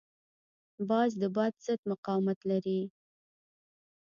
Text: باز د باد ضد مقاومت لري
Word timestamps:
باز 0.89 1.11
د 1.21 1.23
باد 1.35 1.53
ضد 1.65 1.81
مقاومت 1.91 2.39
لري 2.49 2.81